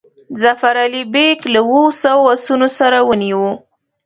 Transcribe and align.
ظفر 0.41 0.75
علي 0.83 1.01
بیګ 1.13 1.39
له 1.53 1.59
اوو 1.67 1.83
سوو 2.01 2.29
آسونو 2.33 2.67
سره 2.79 2.97
ونیوی. 3.07 3.49